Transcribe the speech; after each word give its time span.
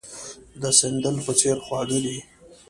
د 0.61 0.63
سندل 0.79 1.15
په 1.25 1.31
څېر 1.39 1.57
خواږه 1.65 1.99
دي. 2.05 2.17